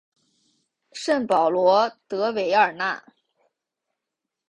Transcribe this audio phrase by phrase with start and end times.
[0.93, 3.03] 圣保罗德韦尔讷。